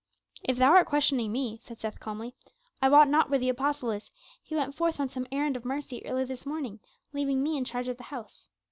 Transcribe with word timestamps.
"If 0.43 0.57
thou 0.57 0.71
art 0.71 0.87
questioning 0.87 1.31
me," 1.31 1.59
said 1.61 1.79
Seth 1.79 1.99
calmly, 1.99 2.33
"I 2.81 2.89
wot 2.89 3.07
not 3.07 3.29
where 3.29 3.37
the 3.37 3.49
apostle 3.49 3.91
is; 3.91 4.09
he 4.41 4.55
went 4.55 4.73
forth 4.73 4.99
on 4.99 5.09
some 5.09 5.27
errand 5.31 5.55
of 5.55 5.63
mercy 5.63 6.03
early 6.07 6.25
this 6.25 6.43
morning, 6.43 6.79
leaving 7.13 7.43
me 7.43 7.55
in 7.55 7.65
charge 7.65 7.87
of 7.87 7.97
the 7.97 8.03
house. 8.09 8.49